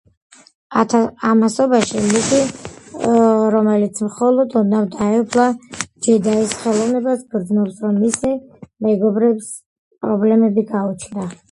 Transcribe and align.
ამასობაში 1.31 2.01
ლუკი, 2.05 2.39
რომელიც 3.57 4.01
მხოლოდ 4.07 4.57
ოდნავ 4.63 4.89
დაეუფლა 4.97 5.47
ჯედაის 6.07 6.57
ხელოვნებას, 6.65 7.23
გრძნობს, 7.37 7.81
რომ 7.87 8.03
მისი 8.07 8.35
მეგობრებს 8.89 9.55
პრობლემები 10.03 10.69
გაუჩნდა. 10.77 11.33